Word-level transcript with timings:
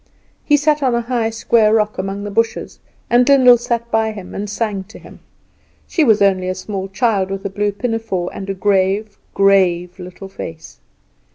He 0.43 0.57
sat 0.57 0.81
on 0.81 0.95
a 0.95 1.01
high 1.01 1.29
square 1.29 1.71
rock 1.75 1.99
among 1.99 2.23
the 2.23 2.31
bushes, 2.31 2.79
and 3.07 3.29
Lyndall 3.29 3.59
sat 3.59 3.91
by 3.91 4.13
him 4.13 4.33
and 4.33 4.49
sang 4.49 4.83
to 4.85 4.97
him. 4.97 5.19
She 5.85 6.03
was 6.03 6.23
only 6.23 6.49
a 6.49 6.55
small 6.55 6.87
child, 6.87 7.29
with 7.29 7.45
a 7.45 7.51
blue 7.51 7.71
pinafore, 7.71 8.31
and 8.33 8.49
a 8.49 8.55
grave, 8.55 9.19
grave, 9.35 9.99
little 9.99 10.27
face. 10.27 10.79